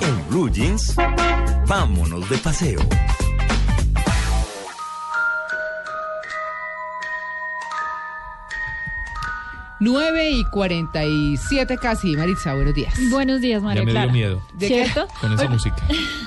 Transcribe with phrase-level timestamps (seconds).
[0.00, 0.94] En Blue Jeans,
[1.66, 2.80] vámonos de paseo.
[9.82, 12.92] Nueve y 47 casi, Maritza, buenos días.
[13.10, 14.12] Buenos días, María Ya me dio Clara.
[14.12, 14.84] miedo ¿De qué?
[14.84, 15.08] ¿Cierto?
[15.20, 15.76] con esa Oye, música.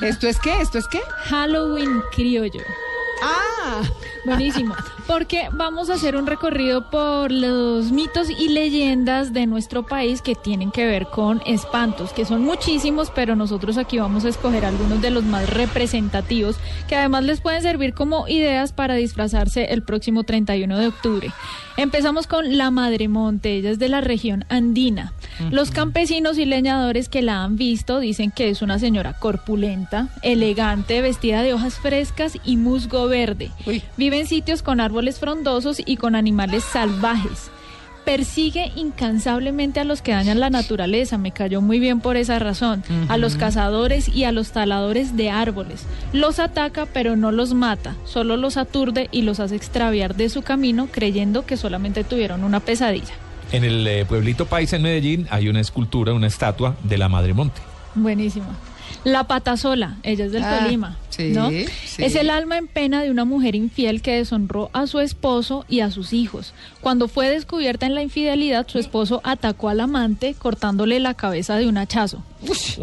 [0.01, 0.59] ¿Esto es qué?
[0.59, 1.01] ¿Esto es qué?
[1.25, 2.61] Halloween criollo.
[3.21, 3.52] Ah,
[4.25, 4.75] Buenísimo.
[5.07, 10.33] Porque vamos a hacer un recorrido por los mitos y leyendas de nuestro país que
[10.33, 15.01] tienen que ver con espantos, que son muchísimos, pero nosotros aquí vamos a escoger algunos
[15.01, 16.55] de los más representativos,
[16.87, 21.31] que además les pueden servir como ideas para disfrazarse el próximo 31 de octubre.
[21.75, 25.13] Empezamos con la Madre Monte, ella es de la región andina.
[25.49, 31.01] Los campesinos y leñadores que la han visto dicen que es una señora corpulenta, elegante,
[31.01, 33.51] vestida de hojas frescas y musgo verde.
[33.65, 33.83] Uy.
[33.97, 37.49] Vive en sitios con árboles frondosos y con animales salvajes.
[38.05, 42.83] Persigue incansablemente a los que dañan la naturaleza, me cayó muy bien por esa razón,
[43.07, 45.85] a los cazadores y a los taladores de árboles.
[46.11, 50.41] Los ataca pero no los mata, solo los aturde y los hace extraviar de su
[50.41, 53.13] camino creyendo que solamente tuvieron una pesadilla.
[53.53, 57.33] En el eh, pueblito paisa en Medellín hay una escultura, una estatua de la Madre
[57.33, 57.61] Monte.
[57.95, 58.47] Buenísima.
[59.03, 61.49] La pata sola, ella es del Ah, Tolima, sí, ¿no?
[61.49, 61.65] sí.
[61.97, 65.81] Es el alma en pena de una mujer infiel que deshonró a su esposo y
[65.81, 66.53] a sus hijos.
[66.81, 71.67] Cuando fue descubierta en la infidelidad, su esposo atacó al amante cortándole la cabeza de
[71.67, 72.23] un hachazo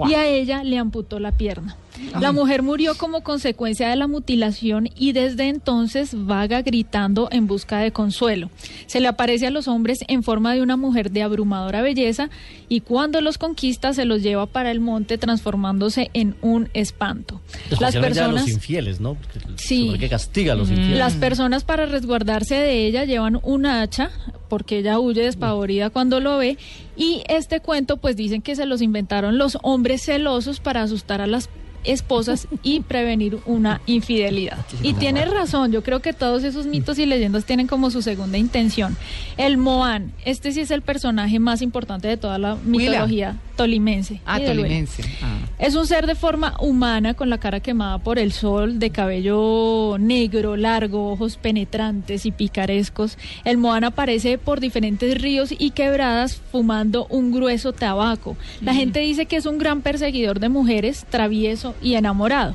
[0.09, 1.77] y a ella le amputó la pierna.
[2.21, 7.79] La mujer murió como consecuencia de la mutilación y desde entonces vaga gritando en busca
[7.79, 8.51] de consuelo.
[8.87, 12.31] Se le aparece a los hombres en forma de una mujer de abrumadora belleza
[12.69, 17.41] y cuando los conquista se los lleva para el monte transformándose en un espanto.
[17.71, 19.15] Las Especialmente a personas los infieles, ¿no?
[19.15, 19.95] Porque Sí.
[19.99, 20.99] que castiga a los infieles.
[20.99, 24.11] las personas para resguardarse de ella llevan una hacha
[24.49, 26.59] porque ella huye despavorida cuando lo ve
[26.97, 31.27] y este cuento pues dicen que se los inventaron los hombres celosos para asustar a
[31.27, 31.49] las
[31.85, 34.59] esposas y prevenir una infidelidad.
[34.83, 38.39] Y tiene razón, yo creo que todos esos mitos y leyendas tienen como su segunda
[38.39, 38.97] intención.
[39.37, 44.21] El Moán, este sí es el personaje más importante de toda la mitología tolimense.
[44.25, 45.03] ah, tolimense.
[45.23, 45.39] Ah.
[45.59, 49.97] Es un ser de forma humana con la cara quemada por el sol, de cabello
[49.99, 53.19] negro, largo, ojos penetrantes y picarescos.
[53.45, 58.37] El Moana aparece por diferentes ríos y quebradas fumando un grueso tabaco.
[58.61, 62.55] La gente dice que es un gran perseguidor de mujeres, travieso y enamorado.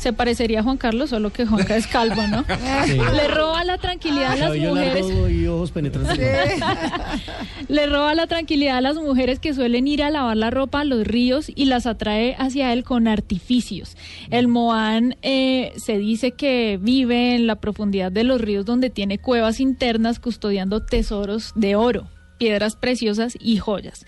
[0.00, 2.42] Se parecería a Juan Carlos, solo que Juanca es calvo, ¿no?
[3.12, 5.06] Le roba la tranquilidad a las Cabello mujeres.
[5.06, 6.18] largo y ojos penetrantes.
[7.68, 10.84] Le roba la tranquilidad a las mujeres que suelen ir a lavar la ropa a
[10.84, 13.98] los ríos y las atrae hacia él con artificios.
[14.30, 19.18] El Moán eh, se dice que vive en la profundidad de los ríos donde tiene
[19.18, 22.06] cuevas internas custodiando tesoros de oro,
[22.40, 24.06] piedras preciosas y joyas.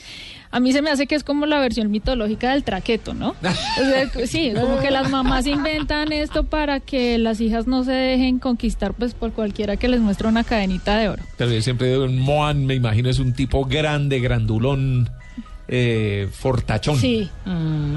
[0.51, 3.37] A mí se me hace que es como la versión mitológica del traqueto, ¿no?
[3.43, 7.93] O sea, sí, como que las mamás inventan esto para que las hijas no se
[7.93, 11.23] dejen conquistar pues por cualquiera que les muestre una cadenita de oro.
[11.37, 15.11] Pero yo siempre digo, Moan, me imagino, es un tipo grande, grandulón,
[15.69, 16.97] eh, fortachón.
[16.97, 17.29] Sí,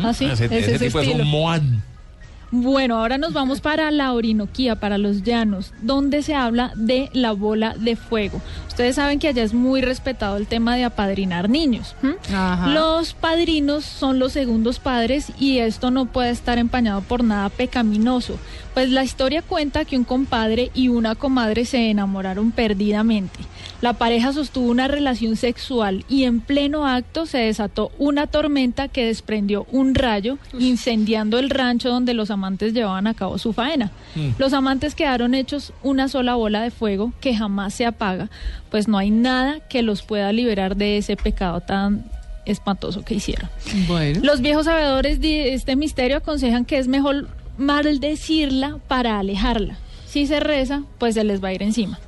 [0.03, 1.81] así, ese, es ese ese tipo es un Moan.
[2.57, 7.33] Bueno, ahora nos vamos para la Orinoquía, para los llanos, donde se habla de la
[7.33, 8.41] bola de fuego.
[8.69, 11.95] Ustedes saben que allá es muy respetado el tema de apadrinar niños.
[12.67, 18.37] Los padrinos son los segundos padres y esto no puede estar empañado por nada pecaminoso.
[18.73, 23.39] Pues la historia cuenta que un compadre y una comadre se enamoraron perdidamente.
[23.81, 29.05] La pareja sostuvo una relación sexual y en pleno acto se desató una tormenta que
[29.05, 33.91] desprendió un rayo incendiando el rancho donde los amantes llevaban a cabo su faena.
[34.37, 38.29] Los amantes quedaron hechos una sola bola de fuego que jamás se apaga,
[38.71, 42.05] pues no hay nada que los pueda liberar de ese pecado tan
[42.45, 43.49] espantoso que hicieron.
[43.87, 44.21] Bueno.
[44.23, 49.77] Los viejos sabedores de este misterio aconsejan que es mejor maldecirla para alejarla.
[50.07, 51.99] Si se reza, pues se les va a ir encima.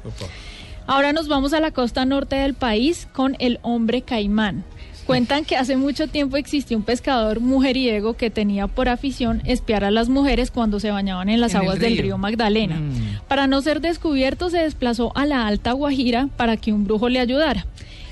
[0.88, 4.64] Ahora nos vamos a la costa norte del país con el hombre caimán.
[5.06, 9.92] Cuentan que hace mucho tiempo existió un pescador mujeriego que tenía por afición espiar a
[9.92, 12.02] las mujeres cuando se bañaban en las En aguas del río.
[12.04, 12.76] río Magdalena.
[12.76, 13.20] Mm.
[13.28, 17.20] Para no ser descubierto se desplazó a la Alta Guajira para que un brujo le
[17.20, 17.66] ayudara.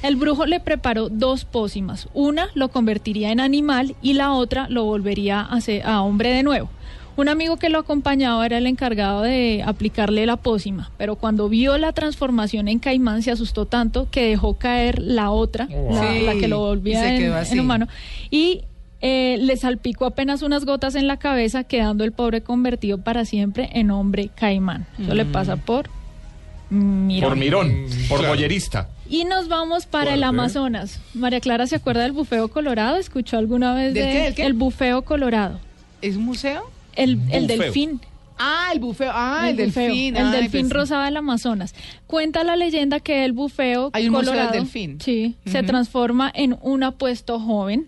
[0.03, 2.07] El brujo le preparó dos pócimas.
[2.13, 6.43] Una lo convertiría en animal y la otra lo volvería a, ser- a hombre de
[6.43, 6.69] nuevo.
[7.17, 11.77] Un amigo que lo acompañaba era el encargado de aplicarle la pócima, pero cuando vio
[11.77, 16.33] la transformación en caimán se asustó tanto que dejó caer la otra, la, Sí, la
[16.33, 17.87] que lo y volvía en, humano,
[18.29, 18.63] y
[19.01, 23.69] eh, le salpicó apenas unas gotas en la cabeza, quedando el pobre convertido para siempre
[23.73, 24.85] en hombre caimán.
[24.99, 25.89] Eso le pasa por
[26.69, 27.29] mirón.
[27.29, 28.89] Por mirón, por boyerista.
[29.09, 30.25] Y nos vamos para el Fuerte.
[30.25, 30.99] Amazonas.
[31.13, 32.97] María Clara, ¿se acuerda del bufeo colorado?
[32.97, 34.45] ¿Escuchó alguna vez ¿Del de qué, del qué?
[34.45, 35.59] el bufeo colorado?
[36.01, 36.74] ¿Es un museo?
[36.95, 38.01] El, el delfín.
[38.37, 39.11] Ah, el bufeo.
[39.13, 40.15] Ah, el, bufeo, delfín.
[40.17, 41.73] El delfín pues rosado del Amazonas.
[42.07, 44.99] Cuenta la leyenda que el bufeo Hay un museo del colorado delfín.
[45.01, 47.87] sí, se transforma en un apuesto joven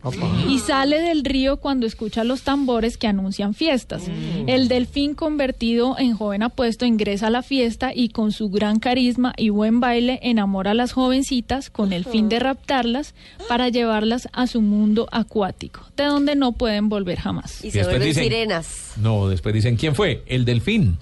[0.49, 4.07] y sale del río cuando escucha los tambores que anuncian fiestas.
[4.07, 4.49] Mm.
[4.49, 9.33] El delfín convertido en joven apuesto ingresa a la fiesta y con su gran carisma
[9.37, 13.13] y buen baile enamora a las jovencitas con el fin de raptarlas
[13.47, 17.63] para llevarlas a su mundo acuático, de donde no pueden volver jamás.
[17.63, 18.93] Y se Después vuelven dicen- sirenas.
[18.97, 20.23] No, después dicen, ¿quién fue?
[20.25, 20.97] El delfín.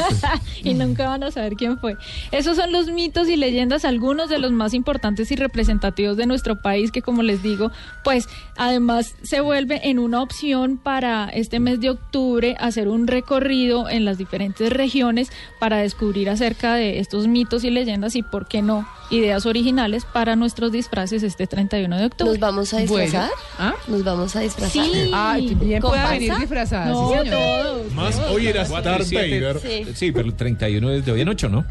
[0.64, 1.96] y nunca van a saber quién fue.
[2.30, 6.60] Esos son los mitos y leyendas, algunos de los más importantes y representativos de nuestro
[6.60, 7.70] país, que como les digo,
[8.04, 13.88] pues además se vuelve en una opción para este mes de octubre hacer un recorrido
[13.88, 18.62] en las diferentes regiones para descubrir acerca de estos mitos y leyendas y, por qué
[18.62, 22.30] no, ideas originales para nuestros disfraces este 31 de octubre.
[22.30, 23.02] ¿Nos vamos a Bueno.
[23.04, 23.30] disfrazar?
[23.58, 23.74] ¿Ah?
[23.88, 24.72] ¿Nos vamos a disfrazar?
[24.84, 25.10] Sí.
[25.12, 26.18] Ah, bien ¿Con pueda panza?
[26.18, 27.92] venir disfrazada, No, sí, todos.
[27.92, 29.58] Más hoy era Darth Vader.
[29.60, 29.86] Sí.
[29.94, 31.64] Sí, pero el 31 es de hoy en 8, ¿no?